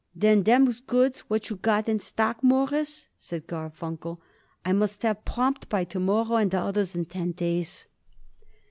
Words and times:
"Then, 0.15 0.41
them 0.41 0.65
goods 0.87 1.19
what 1.27 1.51
you 1.51 1.57
got 1.57 1.87
in 1.87 1.99
stock, 1.99 2.43
Mawruss," 2.43 3.07
said 3.19 3.45
Garfunkel, 3.45 4.19
"I 4.65 4.73
must 4.73 5.03
have 5.03 5.25
prompt 5.25 5.69
by 5.69 5.83
to 5.83 5.99
morrow, 5.99 6.37
and 6.37 6.49
the 6.49 6.57
others 6.59 6.95
in 6.95 7.05
ten 7.05 7.33
days." 7.33 7.85